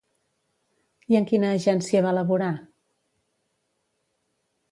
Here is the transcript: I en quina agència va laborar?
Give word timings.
I 1.13 1.17
en 1.19 1.27
quina 1.31 1.51
agència 1.57 2.01
va 2.07 2.13
laborar? 2.17 2.49